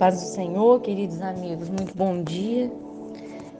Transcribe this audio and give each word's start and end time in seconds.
paz 0.00 0.18
do 0.18 0.26
Senhor, 0.28 0.80
queridos 0.80 1.20
amigos, 1.20 1.68
muito 1.68 1.94
bom 1.94 2.22
dia. 2.22 2.72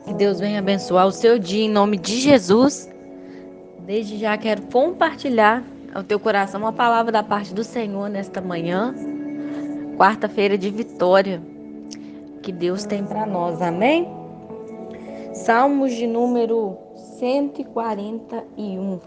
Que 0.06 0.14
Deus 0.14 0.40
venha 0.40 0.60
abençoar 0.60 1.06
o 1.06 1.12
seu 1.12 1.38
dia 1.38 1.66
em 1.66 1.69
nome 1.69 1.98
de 1.98 2.19
Jesus. 2.19 2.88
Desde 3.80 4.16
já 4.16 4.38
quero 4.38 4.62
compartilhar 4.62 5.62
ao 5.95 6.03
teu 6.03 6.18
coração 6.18 6.62
uma 6.62 6.72
palavra 6.72 7.12
da 7.12 7.22
parte 7.22 7.53
do 7.53 7.62
Senhor 7.62 8.08
nesta 8.08 8.40
manhã, 8.40 8.94
quarta-feira 9.98 10.56
de 10.56 10.71
vitória, 10.71 11.42
que 12.43 12.51
Deus 12.51 12.87
tem 12.87 13.04
para 13.04 13.26
nós, 13.26 13.61
amém? 13.61 14.08
Salmos 15.34 15.93
de 15.93 16.07
número 16.07 16.79
141. 17.19 18.98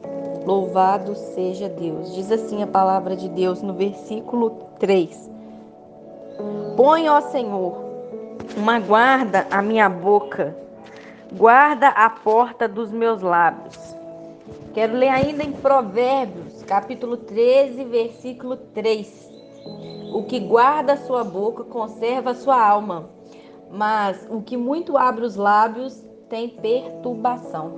Louvado 0.45 1.15
seja 1.15 1.67
Deus. 1.67 2.13
Diz 2.13 2.31
assim 2.31 2.61
a 2.61 2.67
palavra 2.67 3.15
de 3.15 3.27
Deus 3.27 3.63
no 3.63 3.73
versículo 3.73 4.51
3. 4.77 5.32
Põe, 6.75 7.07
ó 7.07 7.21
Senhor, 7.21 7.77
uma 8.57 8.79
guarda 8.79 9.45
à 9.51 9.61
minha 9.61 9.87
boca, 9.87 10.57
guarda 11.31 11.89
a 11.89 12.09
porta 12.09 12.67
dos 12.67 12.91
meus 12.91 13.21
lábios. 13.21 13.77
Quero 14.73 14.95
ler 14.95 15.09
ainda 15.09 15.43
em 15.43 15.51
Provérbios, 15.51 16.63
capítulo 16.63 17.17
13, 17.17 17.83
versículo 17.83 18.57
3. 18.57 19.31
O 20.15 20.23
que 20.23 20.39
guarda 20.39 20.93
a 20.93 20.97
sua 20.97 21.23
boca 21.23 21.63
conserva 21.63 22.31
a 22.31 22.35
sua 22.35 22.59
alma, 22.59 23.07
mas 23.69 24.27
o 24.27 24.41
que 24.41 24.57
muito 24.57 24.97
abre 24.97 25.25
os 25.25 25.35
lábios 25.35 26.03
tem 26.27 26.49
perturbação. 26.49 27.71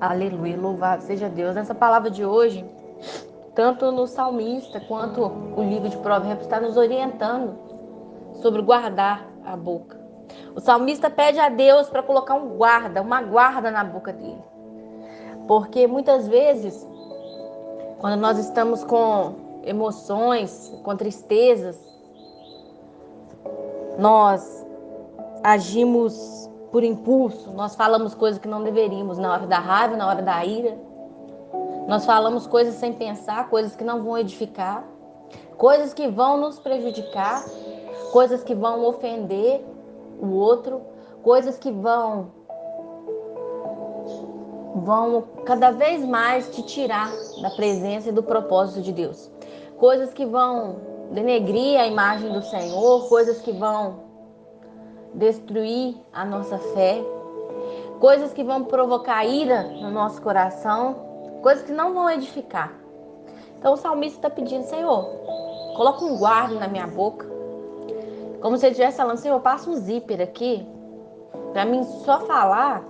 Aleluia, 0.00 0.56
louvado 0.56 1.02
seja 1.02 1.28
Deus. 1.28 1.56
Nessa 1.56 1.74
palavra 1.74 2.08
de 2.08 2.24
hoje, 2.24 2.64
tanto 3.52 3.90
no 3.90 4.06
salmista 4.06 4.78
quanto 4.78 5.24
o 5.56 5.62
livro 5.62 5.88
de 5.88 5.96
Provérbios 5.96 6.46
está 6.46 6.60
nos 6.60 6.76
orientando 6.76 7.72
sobre 8.40 8.62
guardar 8.62 9.26
a 9.44 9.56
boca. 9.56 10.00
O 10.54 10.60
salmista 10.60 11.10
pede 11.10 11.38
a 11.38 11.48
Deus 11.48 11.88
para 11.88 12.02
colocar 12.02 12.34
um 12.34 12.56
guarda, 12.56 13.02
uma 13.02 13.22
guarda 13.22 13.70
na 13.70 13.84
boca 13.84 14.12
dele. 14.12 14.42
Porque 15.46 15.86
muitas 15.86 16.28
vezes, 16.28 16.86
quando 17.98 18.20
nós 18.20 18.38
estamos 18.38 18.84
com 18.84 19.34
emoções, 19.64 20.72
com 20.82 20.96
tristezas, 20.96 21.78
nós 23.98 24.64
agimos 25.42 26.50
por 26.70 26.82
impulso, 26.82 27.50
nós 27.52 27.74
falamos 27.74 28.14
coisas 28.14 28.40
que 28.40 28.48
não 28.48 28.62
deveríamos 28.62 29.18
na 29.18 29.32
hora 29.32 29.46
da 29.46 29.58
raiva, 29.58 29.96
na 29.96 30.06
hora 30.08 30.22
da 30.22 30.44
ira. 30.44 30.78
Nós 31.86 32.06
falamos 32.06 32.46
coisas 32.46 32.74
sem 32.74 32.92
pensar, 32.92 33.50
coisas 33.50 33.76
que 33.76 33.84
não 33.84 34.02
vão 34.02 34.16
edificar, 34.16 34.84
coisas 35.56 35.92
que 35.92 36.08
vão 36.08 36.38
nos 36.38 36.58
prejudicar 36.58 37.44
coisas 38.12 38.44
que 38.44 38.54
vão 38.54 38.84
ofender 38.84 39.64
o 40.20 40.28
outro, 40.34 40.82
coisas 41.22 41.58
que 41.58 41.72
vão 41.72 42.30
vão 44.74 45.24
cada 45.44 45.70
vez 45.70 46.04
mais 46.04 46.48
te 46.54 46.62
tirar 46.62 47.10
da 47.40 47.50
presença 47.50 48.10
e 48.10 48.12
do 48.12 48.22
propósito 48.22 48.82
de 48.82 48.92
Deus. 48.92 49.30
Coisas 49.78 50.12
que 50.12 50.24
vão 50.24 50.76
denegrir 51.10 51.78
a 51.80 51.86
imagem 51.86 52.32
do 52.32 52.42
Senhor, 52.42 53.08
coisas 53.08 53.40
que 53.40 53.52
vão 53.52 54.00
destruir 55.14 55.96
a 56.12 56.24
nossa 56.24 56.58
fé, 56.58 57.02
coisas 57.98 58.32
que 58.32 58.44
vão 58.44 58.64
provocar 58.64 59.24
ira 59.24 59.62
no 59.62 59.90
nosso 59.90 60.20
coração, 60.22 60.96
coisas 61.42 61.64
que 61.64 61.72
não 61.72 61.94
vão 61.94 62.10
edificar. 62.10 62.72
Então 63.58 63.74
o 63.74 63.76
salmista 63.76 64.18
está 64.18 64.30
pedindo, 64.30 64.64
Senhor, 64.64 65.04
coloca 65.76 66.04
um 66.04 66.18
guarda 66.18 66.58
na 66.58 66.68
minha 66.68 66.86
boca, 66.86 67.32
como 68.42 68.58
se 68.58 68.66
ele 68.66 68.72
estivesse 68.72 68.96
falando, 68.96 69.18
Senhor, 69.18 69.40
passa 69.40 69.70
um 69.70 69.76
zíper 69.76 70.20
aqui 70.20 70.66
para 71.52 71.64
mim 71.64 71.84
só 72.04 72.20
falar 72.20 72.82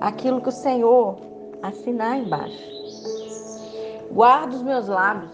aquilo 0.00 0.40
que 0.40 0.48
o 0.48 0.52
Senhor 0.52 1.16
assinar 1.62 2.18
embaixo. 2.18 2.76
Guarda 4.10 4.54
os 4.54 4.62
meus 4.62 4.88
lábios, 4.88 5.32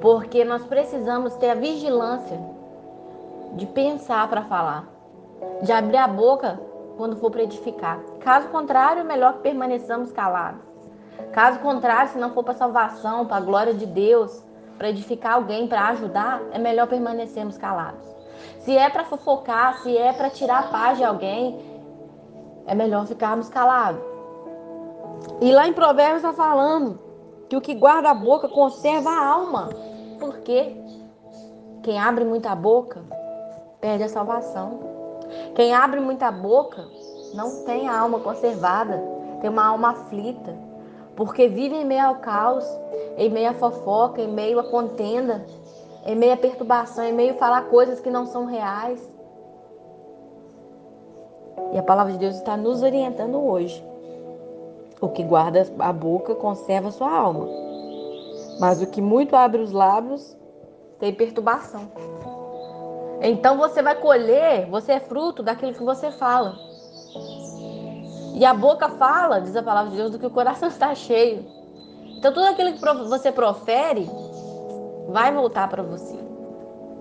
porque 0.00 0.44
nós 0.44 0.64
precisamos 0.64 1.34
ter 1.34 1.50
a 1.50 1.54
vigilância 1.54 2.40
de 3.54 3.66
pensar 3.66 4.28
para 4.28 4.42
falar, 4.42 4.88
de 5.62 5.72
abrir 5.72 5.96
a 5.96 6.06
boca 6.06 6.60
quando 6.96 7.16
for 7.16 7.30
para 7.30 7.42
edificar. 7.42 7.98
Caso 8.20 8.48
contrário, 8.48 9.00
é 9.00 9.04
melhor 9.04 9.34
que 9.34 9.40
permaneçamos 9.40 10.12
calados. 10.12 10.60
Caso 11.32 11.58
contrário, 11.60 12.12
se 12.12 12.18
não 12.18 12.30
for 12.30 12.44
para 12.44 12.54
salvação, 12.54 13.26
para 13.26 13.38
a 13.38 13.40
glória 13.40 13.74
de 13.74 13.86
Deus, 13.86 14.42
para 14.80 14.88
edificar 14.88 15.34
alguém, 15.34 15.68
para 15.68 15.88
ajudar, 15.88 16.40
é 16.52 16.58
melhor 16.58 16.86
permanecermos 16.86 17.58
calados. 17.58 18.02
Se 18.60 18.74
é 18.74 18.88
para 18.88 19.04
fofocar, 19.04 19.82
se 19.82 19.94
é 19.94 20.10
para 20.10 20.30
tirar 20.30 20.60
a 20.60 20.68
paz 20.68 20.96
de 20.96 21.04
alguém, 21.04 21.60
é 22.66 22.74
melhor 22.74 23.06
ficarmos 23.06 23.50
calados. 23.50 24.00
E 25.38 25.52
lá 25.52 25.68
em 25.68 25.74
Provérbios 25.74 26.24
está 26.24 26.32
falando 26.32 26.98
que 27.50 27.56
o 27.58 27.60
que 27.60 27.74
guarda 27.74 28.08
a 28.08 28.14
boca 28.14 28.48
conserva 28.48 29.10
a 29.10 29.26
alma. 29.26 29.68
Por 30.18 30.38
quê? 30.38 30.74
Quem 31.82 32.00
abre 32.00 32.24
muita 32.24 32.54
boca 32.54 33.04
perde 33.82 34.04
a 34.04 34.08
salvação. 34.08 34.80
Quem 35.54 35.74
abre 35.74 36.00
muita 36.00 36.32
boca 36.32 36.88
não 37.34 37.66
tem 37.66 37.86
a 37.86 38.00
alma 38.00 38.18
conservada, 38.20 38.98
tem 39.42 39.50
uma 39.50 39.66
alma 39.66 39.90
aflita, 39.90 40.56
porque 41.20 41.48
vive 41.48 41.76
em 41.76 41.84
meio 41.84 42.06
ao 42.06 42.14
caos, 42.14 42.64
em 43.18 43.28
meio 43.28 43.50
à 43.50 43.52
fofoca, 43.52 44.22
em 44.22 44.32
meio 44.32 44.58
à 44.58 44.64
contenda, 44.64 45.44
em 46.06 46.16
meio 46.16 46.32
à 46.32 46.36
perturbação, 46.38 47.04
em 47.04 47.12
meio 47.12 47.34
a 47.34 47.36
falar 47.36 47.64
coisas 47.64 48.00
que 48.00 48.08
não 48.08 48.24
são 48.24 48.46
reais. 48.46 49.06
E 51.74 51.78
a 51.78 51.82
palavra 51.82 52.14
de 52.14 52.18
Deus 52.18 52.36
está 52.36 52.56
nos 52.56 52.82
orientando 52.82 53.38
hoje. 53.38 53.84
O 54.98 55.10
que 55.10 55.22
guarda 55.22 55.70
a 55.80 55.92
boca 55.92 56.34
conserva 56.34 56.88
a 56.88 56.92
sua 56.92 57.14
alma, 57.14 57.46
mas 58.58 58.80
o 58.80 58.86
que 58.86 59.02
muito 59.02 59.36
abre 59.36 59.60
os 59.60 59.72
lábios 59.72 60.34
tem 60.98 61.12
perturbação. 61.12 61.82
Então 63.20 63.58
você 63.58 63.82
vai 63.82 63.96
colher, 63.96 64.64
você 64.70 64.92
é 64.92 65.00
fruto 65.00 65.42
daquilo 65.42 65.74
que 65.74 65.84
você 65.84 66.10
fala. 66.10 66.69
E 68.34 68.44
a 68.44 68.54
boca 68.54 68.88
fala, 68.88 69.40
diz 69.40 69.54
a 69.56 69.62
palavra 69.62 69.90
de 69.90 69.96
Deus, 69.96 70.10
do 70.12 70.18
que 70.18 70.26
o 70.26 70.30
coração 70.30 70.68
está 70.70 70.94
cheio. 70.94 71.44
Então 72.16 72.32
tudo 72.32 72.46
aquilo 72.46 72.72
que 72.72 73.08
você 73.08 73.32
profere 73.32 74.08
vai 75.08 75.32
voltar 75.32 75.68
para 75.68 75.82
você, 75.82 76.16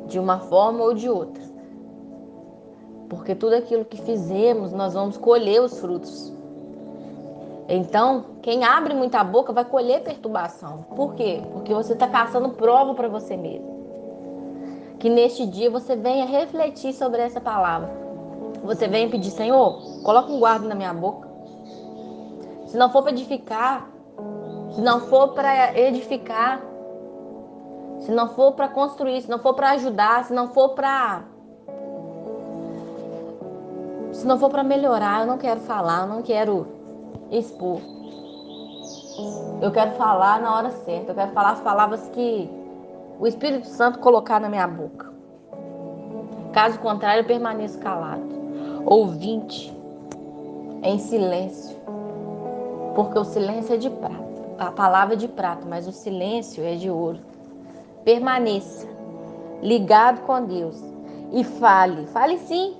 de 0.07 0.19
uma 0.19 0.39
forma 0.39 0.83
ou 0.83 0.93
de 0.93 1.09
outra. 1.09 1.43
Porque 3.09 3.33
tudo 3.35 3.55
aquilo 3.55 3.85
que 3.85 3.97
fizemos, 3.97 4.71
nós 4.71 4.93
vamos 4.93 5.17
colher 5.17 5.61
os 5.61 5.79
frutos. 5.79 6.31
Então, 7.67 8.25
quem 8.41 8.63
abre 8.63 8.93
muita 8.95 9.23
boca 9.23 9.53
vai 9.53 9.65
colher 9.65 10.01
perturbação. 10.01 10.85
Por 10.95 11.13
quê? 11.13 11.41
Porque 11.51 11.73
você 11.73 11.93
está 11.93 12.07
caçando 12.07 12.49
prova 12.49 12.95
para 12.95 13.07
você 13.07 13.37
mesmo. 13.37 14.95
Que 14.99 15.09
neste 15.09 15.45
dia 15.45 15.69
você 15.69 15.95
venha 15.95 16.25
refletir 16.25 16.93
sobre 16.93 17.21
essa 17.21 17.39
palavra. 17.39 18.08
Você 18.63 18.87
venha 18.87 19.09
pedir, 19.09 19.31
Senhor, 19.31 19.81
coloca 20.03 20.31
um 20.31 20.39
guarda 20.39 20.67
na 20.67 20.75
minha 20.75 20.93
boca. 20.93 21.27
Se 22.67 22.77
não 22.77 22.89
for 22.91 23.01
para 23.01 23.11
edificar, 23.11 23.89
se 24.71 24.81
não 24.81 25.01
for 25.01 25.29
para 25.29 25.77
edificar, 25.77 26.61
se 28.01 28.11
não 28.11 28.29
for 28.29 28.53
para 28.53 28.67
construir, 28.67 29.21
se 29.21 29.29
não 29.29 29.39
for 29.39 29.53
para 29.53 29.71
ajudar, 29.71 30.23
se 30.23 30.33
não 30.33 30.49
for 30.49 30.69
para 30.69 31.23
se 34.11 34.27
não 34.27 34.37
for 34.37 34.49
para 34.49 34.63
melhorar, 34.63 35.21
eu 35.21 35.27
não 35.27 35.37
quero 35.37 35.61
falar, 35.61 36.01
eu 36.01 36.07
não 36.07 36.21
quero 36.21 36.67
expor. 37.31 37.79
Eu 39.61 39.71
quero 39.71 39.91
falar 39.91 40.41
na 40.41 40.55
hora 40.55 40.71
certa, 40.71 41.11
eu 41.11 41.15
quero 41.15 41.31
falar 41.31 41.51
as 41.51 41.61
palavras 41.61 42.07
que 42.09 42.49
o 43.19 43.27
Espírito 43.27 43.67
Santo 43.67 43.99
colocar 43.99 44.39
na 44.39 44.49
minha 44.49 44.67
boca. 44.67 45.11
Caso 46.53 46.79
contrário, 46.79 47.21
eu 47.21 47.25
permaneço 47.25 47.79
calado, 47.79 48.27
ouvinte, 48.85 49.75
em 50.83 50.97
silêncio, 50.99 51.77
porque 52.95 53.17
o 53.17 53.23
silêncio 53.23 53.75
é 53.75 53.77
de 53.77 53.89
prata 53.89 54.29
a 54.59 54.71
palavra 54.71 55.13
é 55.13 55.17
de 55.17 55.27
prata, 55.29 55.65
mas 55.65 55.87
o 55.87 55.91
silêncio 55.93 56.61
é 56.65 56.75
de 56.75 56.89
ouro. 56.89 57.19
Permaneça 58.03 58.85
ligado 59.61 60.21
com 60.25 60.43
Deus 60.43 60.77
e 61.31 61.45
fale. 61.45 62.05
Fale 62.07 62.37
sim. 62.39 62.75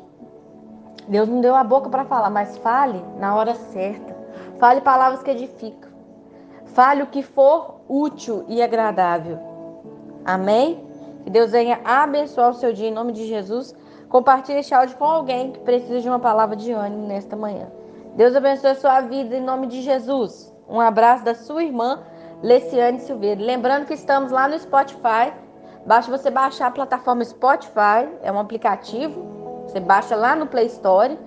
Deus 1.08 1.30
não 1.30 1.40
deu 1.40 1.56
a 1.56 1.64
boca 1.64 1.90
para 1.90 2.04
falar, 2.04 2.30
mas 2.30 2.58
fale 2.58 3.02
na 3.18 3.34
hora 3.34 3.56
certa. 3.56 4.14
Fale 4.60 4.82
palavras 4.82 5.24
que 5.24 5.32
edificam. 5.32 5.90
Fale 6.66 7.02
o 7.02 7.08
que 7.08 7.24
for 7.24 7.80
útil 7.88 8.44
e 8.50 8.62
agradável. 8.62 9.40
Amém? 10.26 10.86
Que 11.24 11.30
Deus 11.30 11.52
venha 11.52 11.80
abençoar 11.86 12.50
o 12.50 12.56
seu 12.56 12.74
dia 12.74 12.90
em 12.90 12.94
nome 12.94 13.14
de 13.14 13.26
Jesus. 13.26 13.74
Compartilhe 14.10 14.60
este 14.60 14.74
áudio 14.74 14.98
com 14.98 15.06
alguém 15.06 15.52
que 15.52 15.60
precisa 15.60 16.02
de 16.02 16.10
uma 16.10 16.20
palavra 16.20 16.56
de 16.56 16.72
ânimo 16.72 17.08
nesta 17.08 17.36
manhã. 17.36 17.68
Deus 18.16 18.36
abençoe 18.36 18.72
a 18.72 18.76
sua 18.76 19.02
vida 19.02 19.36
em 19.36 19.42
nome 19.42 19.68
de 19.68 19.82
Jesus. 19.82 20.54
Um 20.68 20.80
abraço 20.80 21.24
da 21.24 21.36
sua 21.36 21.64
irmã 21.64 22.02
Leciane 22.42 23.00
Silveira. 23.00 23.42
Lembrando 23.42 23.86
que 23.86 23.94
estamos 23.94 24.32
lá 24.32 24.48
no 24.48 24.58
Spotify 24.60 25.32
Basta 25.86 26.16
você 26.16 26.30
baixar 26.30 26.68
a 26.68 26.72
plataforma 26.72 27.24
Spotify, 27.24 28.08
é 28.22 28.32
um 28.32 28.40
aplicativo. 28.40 29.64
Você 29.64 29.80
baixa 29.80 30.16
lá 30.16 30.36
no 30.36 30.46
Play 30.46 30.68
Store. 30.68 31.18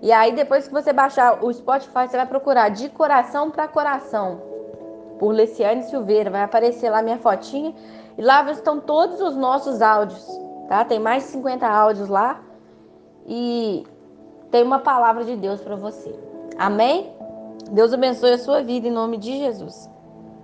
E 0.00 0.10
aí, 0.10 0.32
depois 0.32 0.66
que 0.66 0.74
você 0.74 0.92
baixar 0.92 1.44
o 1.44 1.52
Spotify, 1.52 2.08
você 2.08 2.16
vai 2.16 2.26
procurar 2.26 2.70
De 2.70 2.88
Coração 2.88 3.50
para 3.50 3.68
Coração, 3.68 4.42
por 5.18 5.32
Leciane 5.32 5.84
Silveira. 5.84 6.30
Vai 6.30 6.42
aparecer 6.42 6.90
lá 6.90 7.02
minha 7.02 7.18
fotinha. 7.18 7.74
E 8.18 8.22
lá 8.22 8.42
estão 8.50 8.80
todos 8.80 9.20
os 9.20 9.36
nossos 9.36 9.80
áudios, 9.80 10.26
tá? 10.68 10.84
Tem 10.84 10.98
mais 10.98 11.24
de 11.24 11.30
50 11.30 11.66
áudios 11.66 12.08
lá. 12.08 12.40
E 13.26 13.84
tem 14.50 14.62
uma 14.62 14.78
palavra 14.80 15.24
de 15.24 15.36
Deus 15.36 15.60
para 15.60 15.76
você. 15.76 16.14
Amém? 16.58 17.12
Deus 17.70 17.92
abençoe 17.92 18.32
a 18.32 18.38
sua 18.38 18.62
vida 18.62 18.88
em 18.88 18.90
nome 18.90 19.16
de 19.16 19.38
Jesus. 19.38 19.88